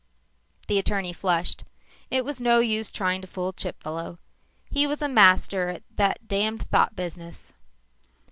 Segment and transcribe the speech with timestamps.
[0.65, 1.63] The attorney flushed.
[2.09, 4.17] It was no use trying to fool Chipfellow.
[4.71, 7.53] He was a master at that damned thought business.